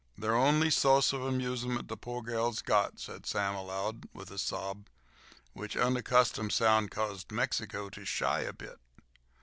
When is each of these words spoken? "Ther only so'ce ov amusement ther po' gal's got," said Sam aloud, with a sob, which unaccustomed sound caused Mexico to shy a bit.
"Ther 0.19 0.33
only 0.33 0.71
so'ce 0.71 1.13
ov 1.13 1.21
amusement 1.21 1.87
ther 1.87 1.95
po' 1.95 2.21
gal's 2.21 2.63
got," 2.63 2.99
said 2.99 3.27
Sam 3.27 3.53
aloud, 3.53 4.09
with 4.15 4.31
a 4.31 4.39
sob, 4.39 4.89
which 5.53 5.77
unaccustomed 5.77 6.53
sound 6.53 6.89
caused 6.89 7.31
Mexico 7.31 7.87
to 7.91 8.03
shy 8.03 8.39
a 8.39 8.51
bit. 8.51 8.79